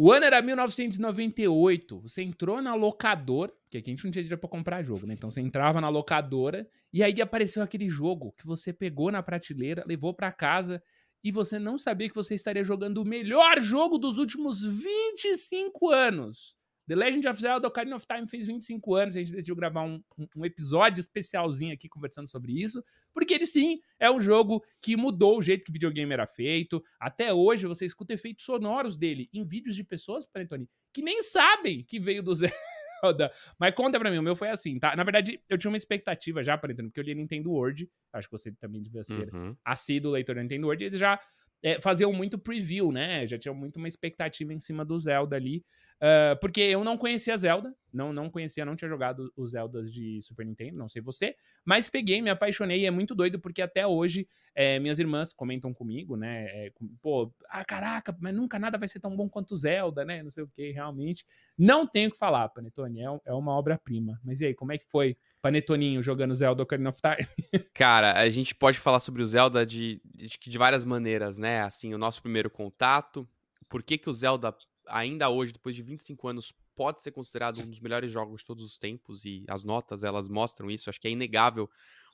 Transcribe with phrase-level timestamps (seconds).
[0.00, 1.98] O ano era 1998.
[2.02, 5.14] Você entrou na locadora, porque aqui a gente não tinha dinheiro pra comprar jogo, né?
[5.14, 9.82] Então você entrava na locadora e aí apareceu aquele jogo que você pegou na prateleira,
[9.84, 10.80] levou para casa
[11.24, 16.54] e você não sabia que você estaria jogando o melhor jogo dos últimos 25 anos.
[16.88, 20.02] The Legend of Zelda Ocarina of Time fez 25 anos, a gente decidiu gravar um,
[20.34, 22.82] um, episódio especialzinho aqui conversando sobre isso,
[23.12, 26.82] porque ele sim é um jogo que mudou o jeito que videogame era feito.
[26.98, 31.84] Até hoje você escuta efeitos sonoros dele em vídeos de pessoas, Panetone, que nem sabem
[31.84, 33.30] que veio do Zelda.
[33.58, 34.96] Mas conta pra mim, o meu foi assim, tá?
[34.96, 38.32] Na verdade, eu tinha uma expectativa já, Panetone, porque eu li Nintendo World, acho que
[38.32, 39.54] você também devia ser uhum.
[39.62, 41.20] assíduo leitor da Nintendo World, e eles já
[41.62, 43.26] é, faziam muito preview, né?
[43.26, 45.64] Já tinha muito uma expectativa em cima do Zelda ali.
[45.98, 50.22] Uh, porque eu não conhecia Zelda, não, não conhecia, não tinha jogado os Zeldas de
[50.22, 51.34] Super Nintendo, não sei você,
[51.64, 55.74] mas peguei, me apaixonei e é muito doido porque até hoje é, minhas irmãs comentam
[55.74, 56.44] comigo, né?
[56.50, 56.72] É,
[57.02, 60.22] pô, ah, caraca, mas nunca nada vai ser tão bom quanto Zelda, né?
[60.22, 61.24] Não sei o que, realmente.
[61.56, 64.20] Não tenho o que falar, Panetone, é, é uma obra-prima.
[64.24, 67.28] Mas e aí, como é que foi Panetoninho jogando Zelda Ocarina of Time?
[67.74, 71.62] Cara, a gente pode falar sobre o Zelda de, de, de várias maneiras, né?
[71.62, 73.28] Assim, o nosso primeiro contato,
[73.68, 74.54] por que, que o Zelda
[74.88, 78.64] ainda hoje, depois de 25 anos, pode ser considerado um dos melhores jogos de todos
[78.64, 80.88] os tempos e as notas elas mostram isso.
[80.88, 81.68] Acho que é inegável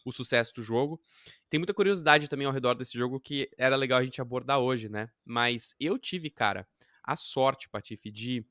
[0.04, 1.00] o sucesso do jogo.
[1.48, 4.88] Tem muita curiosidade também ao redor desse jogo que era legal a gente abordar hoje,
[4.88, 5.08] né?
[5.24, 6.66] Mas eu tive, cara,
[7.02, 8.44] a sorte, Patife, de.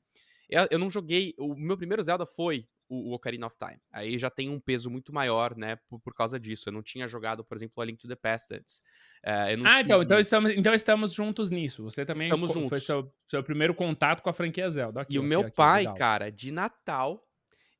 [0.48, 1.34] Eu, eu não joguei.
[1.38, 3.80] O meu primeiro Zelda foi o, o Ocarina of Time.
[3.92, 6.68] Aí já tem um peso muito maior, né, por, por causa disso.
[6.68, 8.78] Eu não tinha jogado, por exemplo, A Link to the Past antes.
[9.24, 11.82] Uh, ah, então, então estamos, então estamos juntos nisso.
[11.84, 12.68] Você também estamos juntos.
[12.68, 15.02] foi seu, seu primeiro contato com a franquia Zelda.
[15.02, 17.26] Aqui, e o meu aqui, pai, aqui, cara, de Natal,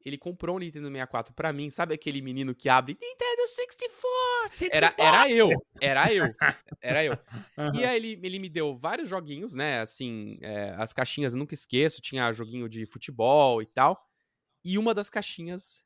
[0.04, 1.70] ele comprou um Nintendo 64 pra mim.
[1.70, 4.52] Sabe aquele menino que abre Nintendo 64?
[4.52, 5.02] 64.
[5.02, 6.34] Era, era eu, era eu,
[6.80, 7.18] era eu.
[7.56, 7.72] Uhum.
[7.76, 9.80] E aí ele, ele me deu vários joguinhos, né?
[9.80, 12.02] Assim, é, as caixinhas eu nunca esqueço.
[12.02, 14.02] Tinha joguinho de futebol e tal.
[14.64, 15.84] E uma das caixinhas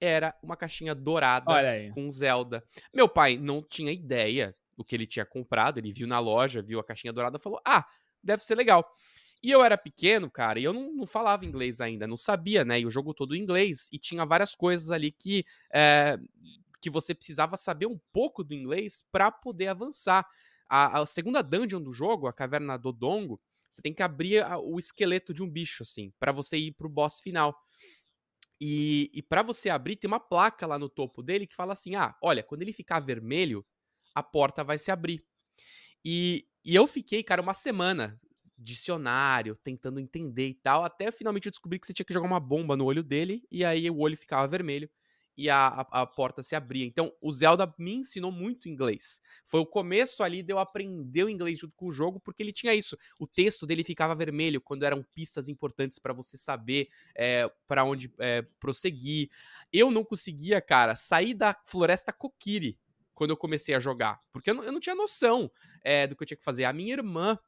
[0.00, 1.52] era uma caixinha dourada
[1.92, 2.64] com Zelda.
[2.94, 6.78] Meu pai não tinha ideia do que ele tinha comprado, ele viu na loja, viu
[6.78, 7.84] a caixinha dourada e falou: Ah,
[8.22, 8.88] deve ser legal.
[9.42, 12.80] E eu era pequeno, cara, e eu não, não, falava inglês ainda, não sabia, né?
[12.80, 16.18] E o jogo todo em inglês, e tinha várias coisas ali que, é,
[16.80, 20.26] que você precisava saber um pouco do inglês para poder avançar.
[20.68, 24.58] A, a, segunda dungeon do jogo, a Caverna do Dongo, você tem que abrir a,
[24.58, 27.56] o esqueleto de um bicho, assim, para você ir pro boss final.
[28.60, 31.94] E, e para você abrir, tem uma placa lá no topo dele que fala assim:
[31.94, 33.64] ah, olha, quando ele ficar vermelho,
[34.14, 35.24] a porta vai se abrir.
[36.04, 38.20] E, e eu fiquei, cara, uma semana
[38.56, 42.40] dicionário, tentando entender e tal, até finalmente eu descobri que você tinha que jogar uma
[42.40, 44.90] bomba no olho dele, e aí o olho ficava vermelho
[45.38, 46.84] e a, a, a, porta se abria.
[46.84, 49.22] Então, o Zelda me ensinou muito inglês.
[49.44, 52.52] Foi o começo ali de eu aprender o inglês junto com o jogo, porque ele
[52.52, 52.98] tinha isso.
[53.20, 57.84] O texto dele ficava vermelho quando eram pistas importantes para você saber é, eh, para
[57.84, 59.30] onde é, prosseguir.
[59.72, 62.76] Eu não conseguia, cara, sair da floresta Kokiri
[63.14, 65.50] quando eu comecei a jogar, porque eu não, eu não tinha noção
[65.84, 66.64] é, do que eu tinha que fazer.
[66.64, 67.38] A minha irmã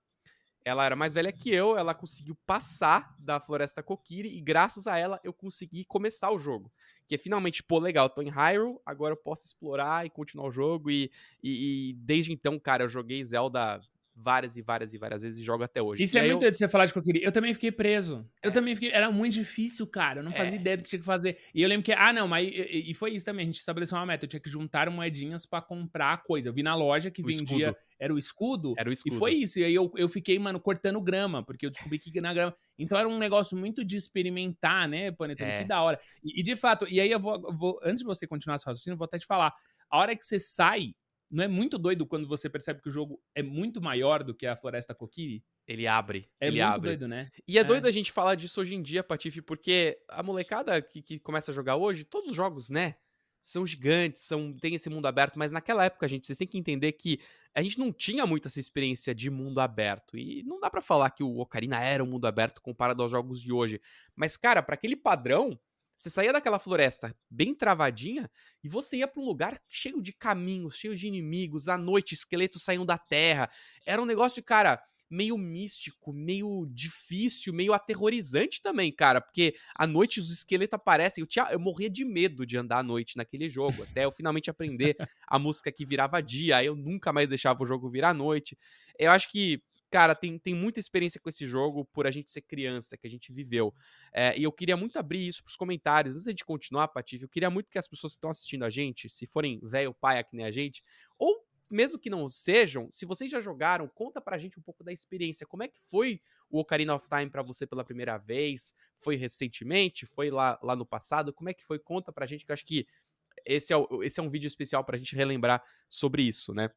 [0.65, 4.99] ela era mais velha que eu, ela conseguiu passar da Floresta Kokiri e graças a
[4.99, 6.71] ela eu consegui começar o jogo.
[7.07, 10.53] Que é finalmente, pô, legal, tô em Hyrule, agora eu posso explorar e continuar o
[10.53, 10.91] jogo.
[10.91, 11.11] E,
[11.43, 13.81] e, e desde então, cara, eu joguei Zelda
[14.21, 16.05] várias e várias e várias vezes e jogo até hoje.
[16.05, 16.51] Isso e é muito eu...
[16.51, 18.27] de você falar de que eu também fiquei preso.
[18.43, 18.49] É.
[18.49, 18.91] Eu também fiquei.
[18.91, 20.21] Era muito difícil, cara.
[20.21, 20.61] Eu não fazia é.
[20.61, 21.39] ideia do que tinha que fazer.
[21.55, 21.93] E eu lembro que.
[21.93, 22.49] Ah, não, mas.
[22.49, 23.45] E, e foi isso também.
[23.45, 24.25] A gente estabeleceu uma meta.
[24.25, 26.49] Eu tinha que juntar moedinhas para comprar coisa.
[26.49, 27.69] Eu vi na loja que o vendia.
[27.69, 27.77] Escudo.
[27.99, 28.75] Era o escudo.
[28.77, 29.15] Era o escudo.
[29.15, 29.59] E foi isso.
[29.59, 31.43] E aí eu, eu fiquei, mano, cortando grama.
[31.43, 32.55] Porque eu descobri que na grama.
[32.81, 35.51] Então era um negócio muito de experimentar, né, Panetone?
[35.51, 35.59] É.
[35.59, 36.01] Que da hora.
[36.25, 37.79] E, e, de fato, e aí eu vou, vou.
[37.83, 39.53] Antes de você continuar seu raciocínio, eu vou até te falar.
[39.91, 40.95] A hora que você sai
[41.31, 44.47] não é muito doido quando você percebe que o jogo é muito maior do que
[44.47, 45.45] a Floresta Kokiri?
[45.67, 46.29] Ele abre.
[46.41, 46.89] É ele muito abre.
[46.89, 47.31] doido, né?
[47.47, 50.83] E é, é, doido a gente falar disso hoje em dia, Patife, porque a molecada
[50.83, 52.97] que, que começa a jogar hoje, todos os jogos, né?
[53.45, 56.93] São gigantes, são, tem esse mundo aberto, mas naquela época, gente, vocês têm que entender
[56.93, 57.21] que
[57.55, 60.19] a gente não tinha muito essa experiência de mundo aberto.
[60.19, 63.41] E não dá para falar que o Ocarina era um mundo aberto comparado aos jogos
[63.41, 63.81] de hoje.
[64.15, 65.59] Mas, cara, para aquele padrão,
[66.01, 68.31] você saía daquela floresta bem travadinha
[68.65, 72.63] e você ia para um lugar cheio de caminhos, cheio de inimigos, à noite esqueletos
[72.63, 73.51] saíam da terra.
[73.85, 80.21] Era um negócio, cara, meio místico, meio difícil, meio aterrorizante também, cara, porque à noite
[80.21, 81.21] os esqueletos aparecem.
[81.21, 84.49] Eu, tinha, eu morria de medo de andar à noite naquele jogo, até eu finalmente
[84.49, 84.97] aprender
[85.29, 88.57] a música que virava dia, aí eu nunca mais deixava o jogo virar noite.
[88.99, 92.43] Eu acho que cara, tem, tem muita experiência com esse jogo por a gente ser
[92.43, 93.75] criança, que a gente viveu.
[94.13, 96.17] É, e eu queria muito abrir isso pros comentários.
[96.17, 99.09] Antes de continuar, Patife, eu queria muito que as pessoas que estão assistindo a gente,
[99.09, 100.83] se forem velho pai que nem a gente,
[101.19, 104.93] ou mesmo que não sejam, se vocês já jogaram, conta pra gente um pouco da
[104.93, 105.47] experiência.
[105.47, 106.21] Como é que foi
[106.51, 108.75] o Ocarina of Time para você pela primeira vez?
[108.99, 110.05] Foi recentemente?
[110.05, 111.33] Foi lá, lá no passado?
[111.33, 111.79] Como é que foi?
[111.79, 112.87] Conta pra gente, que eu acho que
[113.47, 116.71] esse é, o, esse é um vídeo especial pra gente relembrar sobre isso, né?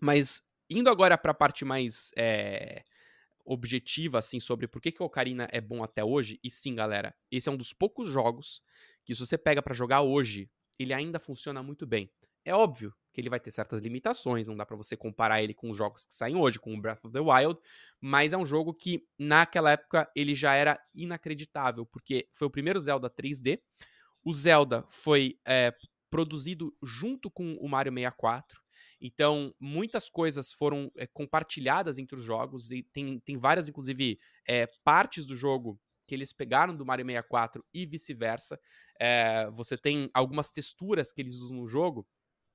[0.00, 2.84] Mas indo agora pra parte mais é,
[3.44, 7.14] objetiva, assim, sobre por que, que o Ocarina é bom até hoje, e sim, galera,
[7.30, 8.62] esse é um dos poucos jogos
[9.04, 12.10] que se você pega para jogar hoje, ele ainda funciona muito bem.
[12.44, 15.70] É óbvio que ele vai ter certas limitações, não dá para você comparar ele com
[15.70, 17.60] os jogos que saem hoje, com o Breath of the Wild,
[18.00, 22.80] mas é um jogo que naquela época ele já era inacreditável, porque foi o primeiro
[22.80, 23.60] Zelda 3D.
[24.24, 25.74] O Zelda foi é,
[26.10, 28.61] produzido junto com o Mario 64.
[29.02, 34.68] Então, muitas coisas foram é, compartilhadas entre os jogos, e tem, tem várias, inclusive, é,
[34.84, 38.60] partes do jogo que eles pegaram do Mario 64 e vice-versa.
[39.00, 42.06] É, você tem algumas texturas que eles usam no jogo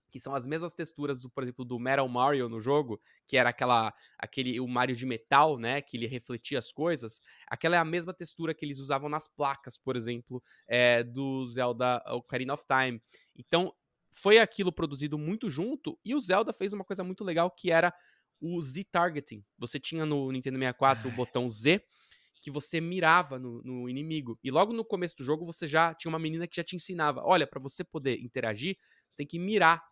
[0.09, 3.50] que são as mesmas texturas do, por exemplo, do Metal Mario no jogo, que era
[3.50, 7.21] aquela aquele o Mario de metal, né, que ele refletia as coisas.
[7.47, 12.01] Aquela é a mesma textura que eles usavam nas placas, por exemplo, é, do Zelda
[12.07, 13.01] Ocarina of Time.
[13.35, 13.73] Então,
[14.12, 17.94] foi aquilo produzido muito junto e o Zelda fez uma coisa muito legal que era
[18.39, 19.44] o Z targeting.
[19.57, 21.83] Você tinha no Nintendo 64 o botão Z
[22.39, 24.39] que você mirava no, no, inimigo.
[24.44, 27.21] E logo no começo do jogo você já tinha uma menina que já te ensinava:
[27.24, 28.77] olha, para você poder interagir,
[29.07, 29.83] você tem que mirar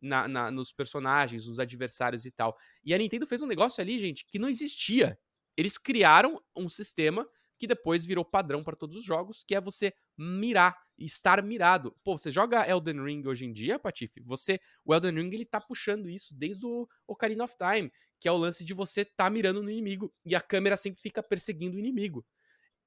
[0.00, 2.56] na, na, nos personagens, nos adversários e tal.
[2.84, 5.18] E a Nintendo fez um negócio ali, gente, que não existia.
[5.56, 7.28] Eles criaram um sistema
[7.60, 11.94] que depois virou padrão para todos os jogos, que é você mirar, estar mirado.
[12.02, 14.18] Pô, você joga Elden Ring hoje em dia, Patife?
[14.22, 18.32] Você, o Elden Ring ele tá puxando isso desde o Ocarina of Time, que é
[18.32, 21.78] o lance de você tá mirando no inimigo e a câmera sempre fica perseguindo o
[21.78, 22.24] inimigo.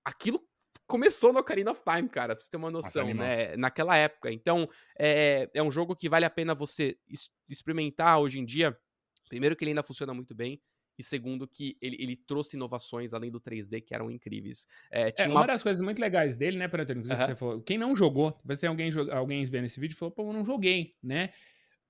[0.04, 0.44] Aquilo
[0.88, 3.56] começou no Ocarina of Time, cara, pra você ter uma noção, Nossa, né?
[3.56, 4.32] Naquela época.
[4.32, 4.68] Então,
[4.98, 6.98] é, é um jogo que vale a pena você
[7.48, 8.76] experimentar hoje em dia.
[9.30, 10.60] Primeiro, que ele ainda funciona muito bem.
[10.98, 14.68] E segundo, que ele, ele trouxe inovações além do 3D que eram incríveis.
[14.92, 15.42] É, é uma...
[15.42, 15.48] uma...
[15.48, 18.70] das coisas muito legais dele, né, Antônio, que você falou, quem não jogou, você tem
[18.70, 21.32] alguém, alguém vendo esse vídeo e falou, pô, eu não joguei, né?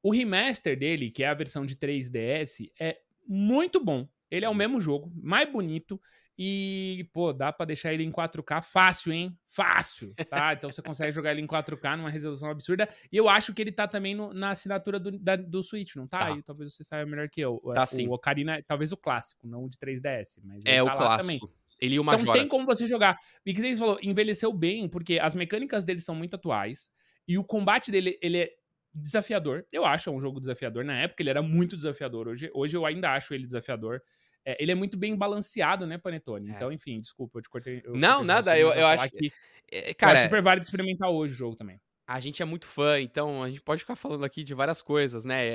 [0.01, 4.07] O remaster dele, que é a versão de 3DS, é muito bom.
[4.29, 4.57] Ele é o uhum.
[4.57, 6.01] mesmo jogo, mais bonito.
[6.37, 9.37] E, pô, dá para deixar ele em 4K fácil, hein?
[9.45, 10.53] Fácil, tá?
[10.53, 12.89] Então você consegue jogar ele em 4K numa resolução absurda.
[13.11, 16.07] E eu acho que ele tá também no, na assinatura do, da, do Switch, não
[16.07, 16.19] tá?
[16.19, 16.31] tá.
[16.31, 17.61] E talvez você saiba melhor que eu.
[17.73, 18.07] Tá o, sim.
[18.07, 20.39] O Ocarina, talvez o clássico, não o de 3DS.
[20.43, 21.47] Mas é, o tá clássico.
[21.47, 21.63] Também.
[21.79, 22.23] Ele e o Majora's.
[22.23, 23.19] Então tem como você jogar.
[23.45, 26.91] E que você falou, envelheceu bem, porque as mecânicas dele são muito atuais.
[27.27, 28.49] E o combate dele, ele é
[28.93, 29.65] desafiador.
[29.71, 30.83] Eu acho é um jogo desafiador.
[30.83, 32.27] Na época ele era muito desafiador.
[32.27, 34.01] Hoje, hoje eu ainda acho ele desafiador.
[34.45, 36.49] É, ele é muito bem balanceado, né, Panetone?
[36.49, 36.53] É.
[36.53, 37.81] Então, enfim, desculpa, eu te cortei.
[37.83, 39.31] Eu não, cortei nada, eu, eu acho que.
[39.71, 41.79] É, cara, é super válido experimentar hoje o jogo também.
[42.05, 45.23] A gente é muito fã, então a gente pode ficar falando aqui de várias coisas,
[45.23, 45.45] né?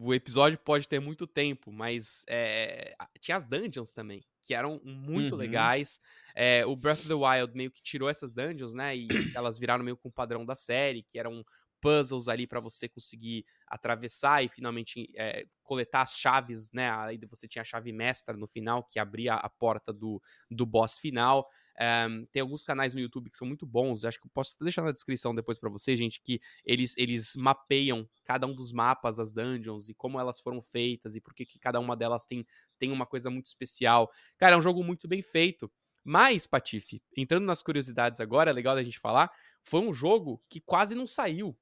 [0.00, 5.32] O episódio pode ter muito tempo, mas é, tinha as dungeons também, que eram muito
[5.32, 5.38] uhum.
[5.38, 6.00] legais.
[6.34, 8.96] É, o Breath of the Wild meio que tirou essas dungeons, né?
[8.96, 11.44] E elas viraram meio com o padrão da série, que eram
[11.80, 16.90] puzzles ali para você conseguir atravessar e finalmente é, coletar as chaves, né?
[16.90, 20.98] Aí você tinha a chave mestra no final que abria a porta do, do boss
[20.98, 21.48] final.
[21.78, 24.04] Um, tem alguns canais no YouTube que são muito bons.
[24.04, 28.08] Acho que eu posso deixar na descrição depois para vocês, gente, que eles, eles mapeiam
[28.24, 31.78] cada um dos mapas das dungeons e como elas foram feitas e por que cada
[31.80, 32.46] uma delas tem,
[32.78, 34.10] tem uma coisa muito especial.
[34.38, 35.70] Cara, é um jogo muito bem feito.
[36.08, 39.28] Mas, Patife, entrando nas curiosidades agora, é legal da gente falar,
[39.64, 41.58] foi um jogo que quase não saiu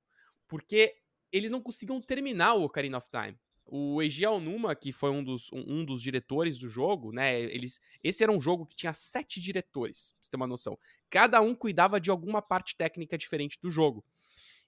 [0.48, 0.94] porque
[1.32, 3.38] eles não conseguiam terminar o Ocarina of Time.
[3.66, 7.40] O Eiji Aonuma, que foi um dos, um, um, dos diretores do jogo, né?
[7.40, 10.78] Eles, esse era um jogo que tinha sete diretores, pra você ter uma noção.
[11.08, 14.04] Cada um cuidava de alguma parte técnica diferente do jogo.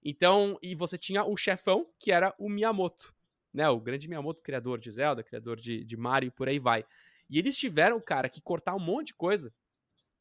[0.03, 3.15] Então, e você tinha o chefão, que era o Miyamoto,
[3.53, 3.69] né?
[3.69, 6.85] O grande Miyamoto, criador de Zelda, criador de, de Mario e por aí vai.
[7.29, 9.53] E eles tiveram, cara, que cortar um monte de coisa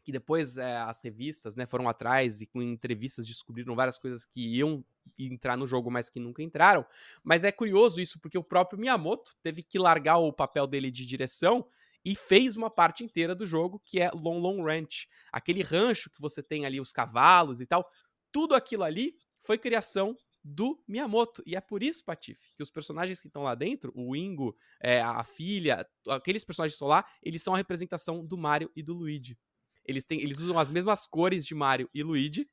[0.05, 4.39] que depois é, as revistas né, foram atrás e com entrevistas descobriram várias coisas que
[4.55, 4.85] iam
[5.17, 6.85] entrar no jogo, mas que nunca entraram.
[7.23, 11.07] Mas é curioso isso, porque o próprio Miyamoto teve que largar o papel dele de
[11.07, 11.67] direção
[12.03, 15.07] e fez uma parte inteira do jogo, que é Long Long Ranch.
[15.31, 17.89] Aquele rancho que você tem ali, os cavalos e tal,
[18.31, 21.41] tudo aquilo ali foi criação do Miyamoto.
[21.47, 25.01] E é por isso, Patife, que os personagens que estão lá dentro, o Ingo, é,
[25.01, 28.93] a filha, aqueles personagens que estão lá, eles são a representação do Mario e do
[28.93, 29.35] Luigi.
[29.85, 32.49] Eles, têm, eles usam as mesmas cores de Mario e Luigi.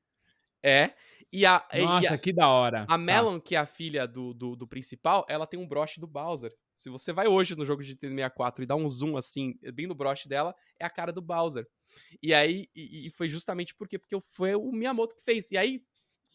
[0.62, 0.92] É.
[1.32, 2.82] E a, Nossa, e a, que da hora.
[2.82, 2.98] A tá.
[2.98, 3.44] Melon, tá.
[3.46, 6.54] que é a filha do, do, do, principal, ela tem um broche do Bowser.
[6.74, 9.86] Se você vai hoje no jogo de Nintendo 64 e dá um zoom assim, bem
[9.86, 11.66] no broche dela, é a cara do Bowser.
[12.22, 15.50] E aí, e, e foi justamente porque, porque foi o Miyamoto que fez.
[15.50, 15.82] E aí,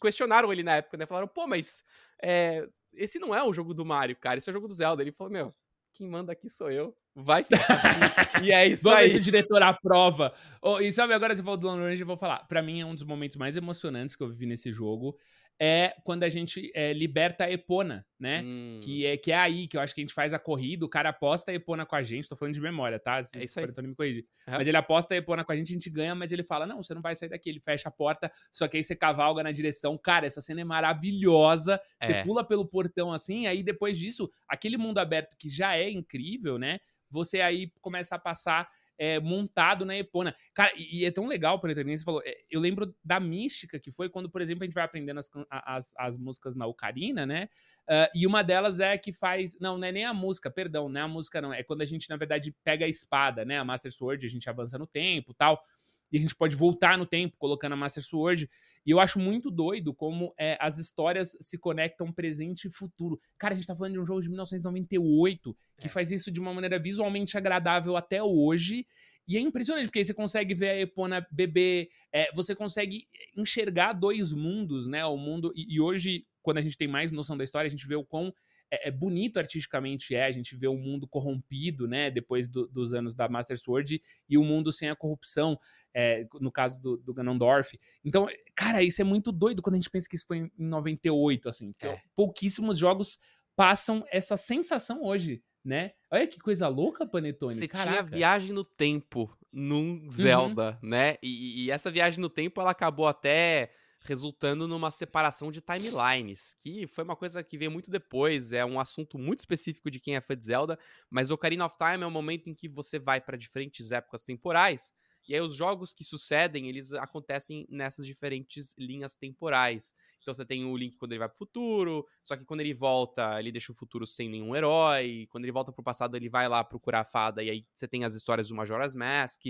[0.01, 1.06] questionaram ele na época, né?
[1.06, 1.84] Falaram, pô, mas
[2.22, 5.01] é, esse não é o jogo do Mario, cara, esse é o jogo do Zelda.
[5.01, 5.56] Ele falou, meu,
[5.94, 6.96] quem manda aqui sou eu.
[7.20, 8.46] Vai ficar assim.
[8.46, 9.10] e é isso Vamos aí.
[9.10, 10.32] ver o diretor aprova.
[10.62, 12.48] Oh, e sabe, agora você falou do Long Range, eu vou falar.
[12.48, 15.18] Pra mim, é um dos momentos mais emocionantes que eu vivi nesse jogo
[15.60, 18.44] é quando a gente é, liberta a Epona, né?
[18.44, 18.80] Hum.
[18.84, 20.90] Que, é, que é aí que eu acho que a gente faz a corrida, o
[20.90, 23.24] cara aposta a Epona com a gente, tô falando de memória, tá?
[23.24, 23.66] Se, é isso aí.
[23.66, 24.26] me corrigir.
[24.48, 24.54] Uhum.
[24.56, 26.82] Mas ele aposta a Epona com a gente, a gente ganha, mas ele fala, não,
[26.82, 29.52] você não vai sair daqui, ele fecha a porta, só que aí você cavalga na
[29.52, 29.98] direção.
[29.98, 32.24] Cara, essa cena é maravilhosa, você é.
[32.24, 36.80] pula pelo portão assim, aí depois disso, aquele mundo aberto que já é incrível, né?
[37.10, 40.36] Você aí começa a passar é, montado na Epona.
[40.54, 44.10] Cara, e, é tão legal, Panetone, você falou, é, eu lembro da mística que foi
[44.10, 47.48] quando, por exemplo, a gente vai aprendendo as, as, as músicas na Ocarina, né?
[47.88, 49.58] Uh, e uma delas é que faz.
[49.60, 51.54] Não, não é nem a música, perdão, não é a música, não.
[51.54, 53.58] É quando a gente, na verdade, pega a espada, né?
[53.58, 55.64] A Master Sword, a gente avança no tempo tal
[56.12, 58.50] e a gente pode voltar no tempo colocando a Master Sword.
[58.86, 63.20] E eu acho muito doido como é, as histórias se conectam presente e futuro.
[63.38, 65.90] Cara, a gente tá falando de um jogo de 1998 que é.
[65.90, 68.88] faz isso de uma maneira visualmente agradável até hoje.
[69.28, 73.92] E é impressionante, porque aí você consegue ver a Epona bebê, é, você consegue enxergar
[73.92, 75.06] dois mundos, né?
[75.06, 75.52] O mundo.
[75.54, 78.06] E, e hoje, quando a gente tem mais noção da história, a gente vê o
[78.06, 78.34] quão
[78.72, 82.94] é, é, bonito artisticamente é, a gente vê um mundo corrompido, né, depois do, dos
[82.94, 85.58] anos da Master Sword, e o um mundo sem a corrupção,
[85.94, 87.78] é, no caso do, do Ganondorf.
[88.04, 91.50] Então, cara, isso é muito doido quando a gente pensa que isso foi em 98,
[91.50, 92.02] assim, é.
[92.16, 93.18] pouquíssimos jogos
[93.56, 95.92] passam essa sensação hoje, né?
[96.12, 97.56] Olha que coisa louca, Panetone.
[97.56, 100.12] Você tinha viagem no tempo num uhum.
[100.12, 100.90] Zelda, uhum.
[100.90, 101.16] né?
[101.24, 103.72] E, e, essa viagem no tempo, ela acabou até
[104.08, 108.80] resultando numa separação de timelines, que foi uma coisa que veio muito depois, é um
[108.80, 112.12] assunto muito específico de quem é fã de Zelda, mas Ocarina of Time é o
[112.12, 114.94] momento em que você vai para diferentes épocas temporais,
[115.28, 119.94] e aí os jogos que sucedem, eles acontecem nessas diferentes linhas temporais.
[120.22, 123.38] Então você tem o Link quando ele vai pro futuro, só que quando ele volta,
[123.38, 125.28] ele deixa o futuro sem nenhum herói.
[125.30, 128.06] Quando ele volta pro passado, ele vai lá procurar a fada e aí você tem
[128.06, 129.42] as histórias do Majora's Mask.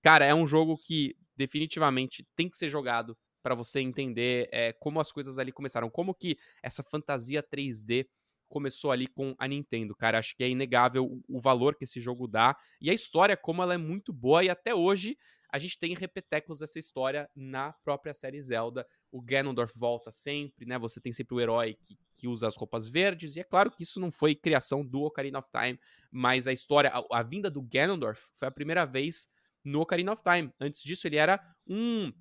[0.00, 4.98] Cara, é um jogo que definitivamente tem que ser jogado para você entender é, como
[4.98, 8.08] as coisas ali começaram, como que essa fantasia 3D
[8.48, 10.18] começou ali com a Nintendo, cara.
[10.18, 13.74] Acho que é inegável o, valor que esse jogo dá e a história, como ela
[13.74, 15.18] é muito boa e até hoje
[15.50, 18.86] a gente tem repetecos dessa história na própria série Zelda.
[19.12, 20.78] O Ganondorf volta sempre, né?
[20.78, 23.36] Você tem sempre o herói que, que usa as roupas verdes.
[23.36, 25.78] E é claro que isso não foi criação do Ocarina of Time,
[26.10, 29.28] mas a história, a, a vinda do Ganondorf foi a primeira vez
[29.62, 30.52] no Ocarina of Time.
[30.58, 32.12] Antes disso, ele era um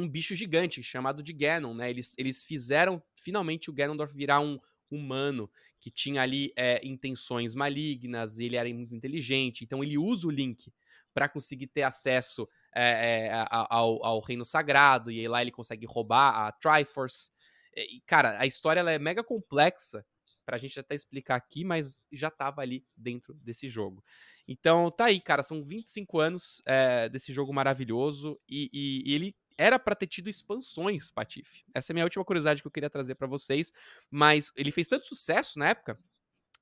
[0.00, 1.90] um bicho gigante chamado de Ganon, né?
[1.90, 4.58] Eles, eles fizeram finalmente o Ganondorf virar um
[4.90, 5.50] humano
[5.80, 10.72] que tinha ali é, intenções malignas, ele era muito inteligente, então ele usa o Link
[11.12, 16.46] para conseguir ter acesso é, é, ao, ao, reino sagrado, e lá ele consegue roubar
[16.46, 17.30] a Triforce.
[17.74, 20.04] E, cara, a história ela é mega complexa
[20.44, 24.04] pra gente até explicar aqui, mas já tava ali dentro desse jogo.
[24.46, 29.36] Então tá aí, cara, são 25 anos é, desse jogo maravilhoso e, e, e ele
[29.58, 31.64] era para ter tido expansões, Patife.
[31.74, 33.72] Essa é a minha última curiosidade que eu queria trazer para vocês,
[34.10, 35.98] mas ele fez tanto sucesso na época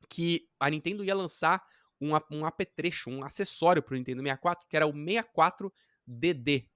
[0.09, 1.65] que a Nintendo ia lançar
[2.01, 6.69] um, um apetrecho, um acessório pro Nintendo 64, que era o 64DD.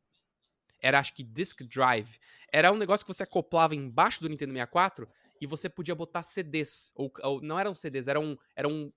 [0.81, 2.19] Era, acho que, Disk Drive.
[2.53, 5.09] Era um negócio que você acoplava embaixo do Nintendo 64
[5.41, 6.93] e você podia botar CDs.
[6.95, 8.93] Ou, ou não eram CDs, eram, eram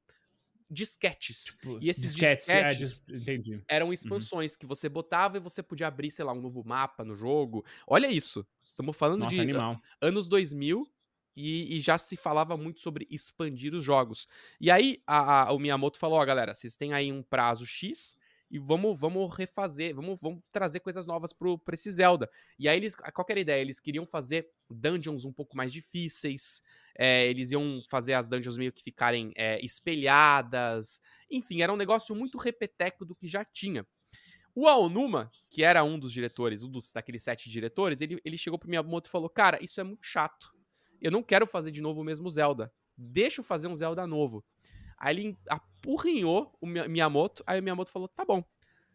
[0.72, 1.44] disquetes.
[1.44, 3.94] Tipo, e esses disquetes, é, disquetes é, eram uhum.
[3.94, 4.60] expansões uhum.
[4.60, 7.66] que você botava e você podia abrir, sei lá, um novo mapa no jogo.
[7.86, 8.48] Olha isso.
[8.64, 9.80] Estamos falando Nossa, de animal.
[10.00, 10.90] anos 2000
[11.36, 14.28] e, e, já se falava muito sobre expandir os jogos.
[14.60, 18.16] E aí a, a, o Miyamoto falou: ó, galera, vocês têm aí um prazo X
[18.52, 22.30] e vamos, vamos refazer, vamos, vamos trazer coisas novas pro, pra esse Zelda.
[22.60, 23.62] E aí eles, qual era a ideia?
[23.62, 26.62] Eles queriam fazer dungeons um pouco mais difíceis,
[26.94, 32.14] é, eles iam fazer as dungeons meio que ficarem é, espelhadas, enfim, era um negócio
[32.14, 33.88] muito repeteco do que já tinha.
[34.54, 38.60] O Aonuma, que era um dos diretores, um dos daqueles sete diretores, ele, ele chegou
[38.60, 40.54] pro Miyamoto e falou, cara, isso é muito chato,
[41.02, 44.44] eu não quero fazer de novo o mesmo Zelda, deixa eu fazer um Zelda novo.
[45.02, 48.44] Aí ele apurrinhou o Miyamoto, aí o Miyamoto falou: tá bom,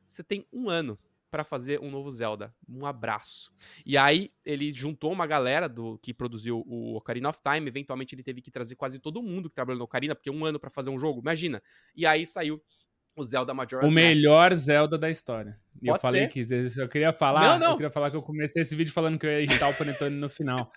[0.06, 0.96] você tem um ano
[1.28, 2.54] para fazer um novo Zelda.
[2.68, 3.52] Um abraço.
[3.84, 7.66] E aí ele juntou uma galera do que produziu o Ocarina of Time.
[7.66, 10.60] Eventualmente ele teve que trazer quase todo mundo que trabalhou no Ocarina, porque um ano
[10.60, 11.60] para fazer um jogo, imagina.
[11.94, 12.62] E aí saiu
[13.16, 14.54] o Zelda Majora's O melhor.
[14.54, 15.58] Zelda da história.
[15.82, 16.46] E eu falei ser?
[16.46, 17.70] que eu queria falar, não, não.
[17.72, 20.16] eu queria falar que eu comecei esse vídeo falando que eu ia irritar o Panetone
[20.16, 20.70] no final.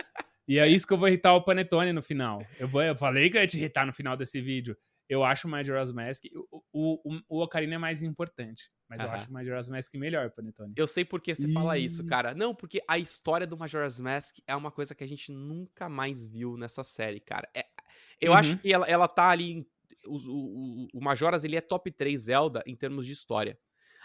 [0.48, 2.44] E é isso que eu vou irritar o Panetone no final.
[2.60, 4.76] Eu, vou, eu falei que eu ia te irritar no final desse vídeo.
[5.10, 6.26] Eu acho o Majora's Mask.
[6.72, 8.70] O, o, o Ocarina é mais importante.
[8.88, 10.74] Mas eu acho o Majora's Mask melhor, Panetone.
[10.76, 11.54] Eu sei por que você e...
[11.54, 12.36] fala isso, cara.
[12.36, 16.24] Não, porque a história do Majora's Mask é uma coisa que a gente nunca mais
[16.24, 17.50] viu nessa série, cara.
[17.56, 17.66] É,
[18.22, 18.38] Eu uhum.
[18.38, 19.52] acho que ela, ela tá ali.
[19.52, 19.68] Em,
[20.06, 23.58] o, o, o Majoras ele é top 3 Zelda em termos de história.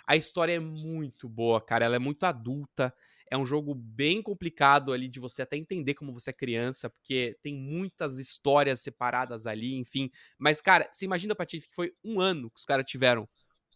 [0.07, 1.85] A história é muito boa, cara.
[1.85, 2.95] Ela é muito adulta.
[3.35, 7.37] É um jogo bem complicado ali de você até entender como você é criança, porque
[7.43, 10.09] tem muitas histórias separadas ali, enfim.
[10.38, 13.29] Mas, cara, você imagina, Patife, que foi um ano que os caras tiveram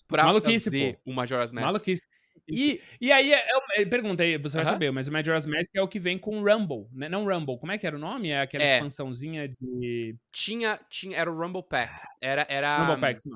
[0.07, 1.11] pra Maluquice, fazer pô.
[1.11, 1.67] o Majora's Mask.
[1.67, 2.03] Maluquice.
[2.49, 5.83] E, e aí, é, é, pergunta aí, você vai saber, mas o Majora's Mask é
[5.83, 7.09] o que vem com o Rumble, né?
[7.09, 8.29] Não Rumble, como é que era o nome?
[8.31, 8.77] É aquela é.
[8.77, 10.15] expansãozinha de...
[10.31, 11.93] Tinha, tinha, era o Rumble Pack.
[12.21, 12.79] Era, era...
[12.79, 13.31] Rumble Pack, sim.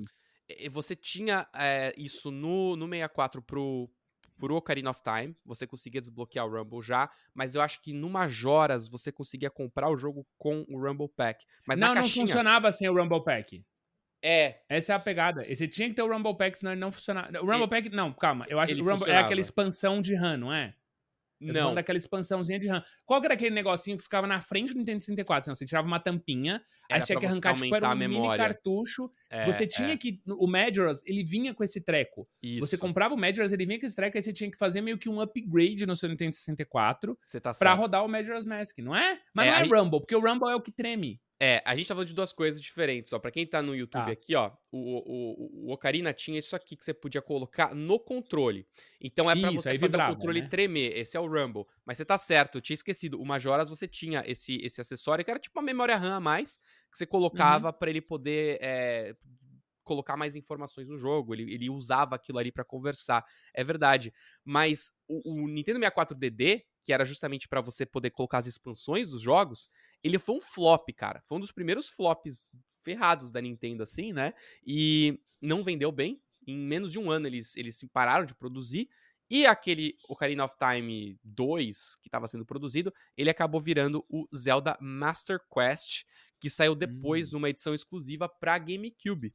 [0.70, 3.90] Você tinha é, isso no, no 64 pro,
[4.42, 8.10] pro Ocarina of Time, você conseguia desbloquear o Rumble já, mas eu acho que no
[8.10, 11.46] Majoras você conseguia comprar o jogo com o Rumble Pack.
[11.64, 12.24] Mas não, caixinha...
[12.24, 13.64] não funcionava sem o Rumble Pack.
[14.20, 14.58] É.
[14.68, 15.46] Essa é a pegada.
[15.48, 17.30] Você tinha que ter o Rumble Pack, senão ele não funcionava.
[17.40, 18.44] O Rumble Pack, não, calma.
[18.48, 20.74] Eu acho que o Rumble é aquela expansão de RAM, não é?
[21.42, 21.74] Não.
[21.74, 22.82] daquela expansãozinha de RAM.
[23.04, 25.50] Qual que era aquele negocinho que ficava na frente do Nintendo 64?
[25.50, 29.10] Assim, você tirava uma tampinha, era aí tinha que arrancar, tipo, era um mini cartucho.
[29.30, 29.96] É, você tinha é.
[29.96, 30.20] que...
[30.26, 32.28] O Majora's, ele vinha com esse treco.
[32.42, 32.66] Isso.
[32.66, 34.98] Você comprava o Majora's, ele vinha com esse treco, aí você tinha que fazer meio
[34.98, 38.94] que um upgrade no seu Nintendo 64 você tá pra rodar o Majora's Mask, não
[38.94, 39.18] é?
[39.34, 39.68] Mas é, não é aí...
[39.68, 41.20] Rumble, porque o Rumble é o que treme.
[41.44, 43.18] É, a gente tá falando de duas coisas diferentes, ó.
[43.18, 44.12] Pra quem tá no YouTube tá.
[44.12, 48.64] aqui, ó, o, o, o, Ocarina tinha isso aqui que você podia colocar no controle.
[49.00, 50.46] Então é para você fazer vibrava, o controle né?
[50.46, 50.96] tremer.
[50.96, 51.64] Esse é o Rumble.
[51.84, 53.20] Mas você tá certo, eu tinha esquecido.
[53.20, 56.58] O Majoras você tinha esse, esse acessório que era tipo uma memória RAM a mais
[56.92, 57.74] que você colocava uhum.
[57.76, 59.16] para ele poder é,
[59.82, 61.34] colocar mais informações no jogo.
[61.34, 63.24] Ele, ele usava aquilo ali para conversar.
[63.52, 64.14] É verdade.
[64.44, 69.08] Mas o, o Nintendo 64 DD, que era justamente para você poder colocar as expansões
[69.08, 69.68] dos jogos,
[70.02, 71.22] ele foi um flop, cara.
[71.26, 72.50] Foi um dos primeiros flops
[72.82, 74.34] ferrados da Nintendo, assim, né?
[74.66, 76.20] E não vendeu bem.
[76.46, 78.88] Em menos de um ano eles, eles pararam de produzir.
[79.30, 84.76] E aquele Ocarina of Time 2, que estava sendo produzido, ele acabou virando o Zelda
[84.80, 86.04] Master Quest,
[86.38, 87.36] que saiu depois hum.
[87.36, 89.32] numa edição exclusiva para GameCube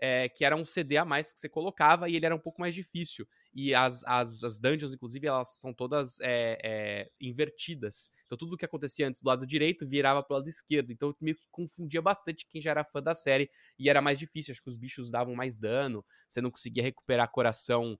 [0.00, 2.60] é, que era um CD a mais que você colocava e ele era um pouco
[2.60, 3.28] mais difícil.
[3.54, 8.08] E as, as, as dungeons, inclusive, elas são todas é, é, invertidas.
[8.24, 10.90] Então tudo que acontecia antes do lado direito virava pro lado esquerdo.
[10.92, 14.52] Então meio que confundia bastante quem já era fã da série e era mais difícil.
[14.52, 17.98] Acho que os bichos davam mais dano, você não conseguia recuperar coração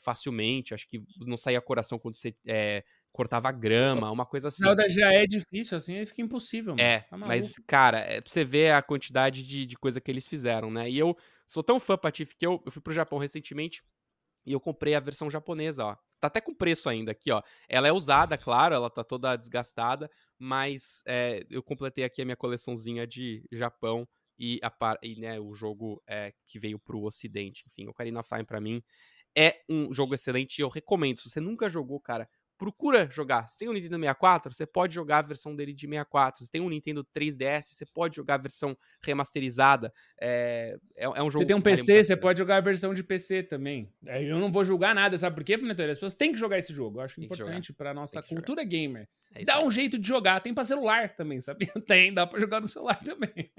[0.00, 0.72] facilmente.
[0.72, 2.34] Acho que não saía coração quando você
[3.12, 4.64] cortava grama, uma coisa assim.
[4.64, 6.74] Zelda já é difícil, assim, fica impossível.
[6.74, 6.82] Mano.
[6.82, 10.26] É, tá mas, cara, é pra você ver a quantidade de, de coisa que eles
[10.26, 10.90] fizeram, né?
[10.90, 13.82] E eu sou tão fã, Patife, que eu, eu fui pro Japão recentemente
[14.46, 15.96] e eu comprei a versão japonesa, ó.
[16.18, 17.42] Tá até com preço ainda aqui, ó.
[17.68, 22.36] Ela é usada, claro, ela tá toda desgastada, mas é, eu completei aqui a minha
[22.36, 27.64] coleçãozinha de Japão e, a, e né, o jogo é, que veio pro ocidente.
[27.66, 28.82] Enfim, o Ocarina of Time pra mim
[29.36, 31.18] é um jogo excelente e eu recomendo.
[31.18, 32.28] Se você nunca jogou, cara,
[32.62, 33.48] procura jogar.
[33.48, 36.44] Se tem um Nintendo 64, você pode jogar a versão dele de 64.
[36.44, 39.92] Se tem um Nintendo 3DS, você pode jogar a versão remasterizada.
[40.20, 41.42] É, é, é um jogo.
[41.42, 43.92] Você tem um PC, você pode jogar a versão de PC também.
[44.06, 45.90] É, eu não vou julgar nada, sabe por quê, Planetary?
[45.90, 47.00] As pessoas têm que jogar esse jogo.
[47.00, 49.08] Eu acho tem importante para nossa cultura gamer.
[49.34, 50.40] É dá um jeito de jogar.
[50.40, 51.66] Tem para celular também, sabe?
[51.86, 53.50] Tem, dá para jogar no celular também.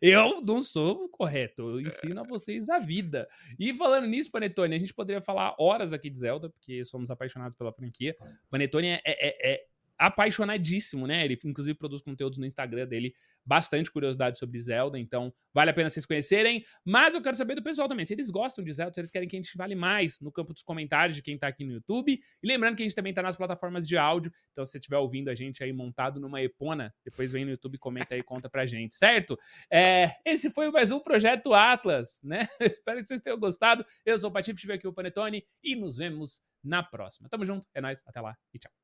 [0.00, 1.62] Eu não sou correto.
[1.62, 3.28] Eu ensino a vocês a vida.
[3.58, 7.56] E falando nisso, Panetone, a gente poderia falar horas aqui de Zelda, porque somos apaixonados
[7.56, 8.16] pela franquia.
[8.50, 9.66] Panetone é, é, é
[9.98, 11.24] apaixonadíssimo, né?
[11.24, 15.88] Ele inclusive produz conteúdos no Instagram dele, bastante curiosidade sobre Zelda, então vale a pena
[15.90, 16.64] vocês conhecerem.
[16.84, 19.28] Mas eu quero saber do pessoal também, se eles gostam de Zelda, se eles querem
[19.28, 22.12] que a gente fale mais no campo dos comentários de quem tá aqui no YouTube.
[22.42, 24.98] E lembrando que a gente também tá nas plataformas de áudio, então se você estiver
[24.98, 28.48] ouvindo a gente aí montado numa Epona, depois vem no YouTube, comenta aí e conta
[28.48, 29.38] pra gente, certo?
[29.70, 32.48] É, esse foi mais um Projeto Atlas, né?
[32.60, 33.84] Espero que vocês tenham gostado.
[34.04, 37.28] Eu sou o Patife, estive aqui o Panetone e nos vemos na próxima.
[37.28, 38.83] Tamo junto, é nóis, até lá e tchau.